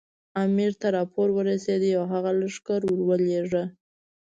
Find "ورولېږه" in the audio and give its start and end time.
2.89-3.63